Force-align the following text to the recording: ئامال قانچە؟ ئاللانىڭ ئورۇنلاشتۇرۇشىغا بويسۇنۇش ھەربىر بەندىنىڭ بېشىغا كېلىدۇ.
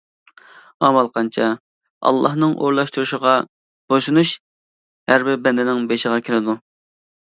ئامال 0.87 1.11
قانچە؟ 1.17 1.49
ئاللانىڭ 2.11 2.57
ئورۇنلاشتۇرۇشىغا 2.57 3.37
بويسۇنۇش 3.91 4.35
ھەربىر 5.15 5.43
بەندىنىڭ 5.47 5.89
بېشىغا 5.95 6.23
كېلىدۇ. 6.29 6.63